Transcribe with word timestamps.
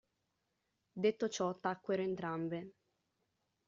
Detto 0.93 1.29
ciò 1.29 1.59
tacquero 1.59 2.01
entrambe. 2.01 2.73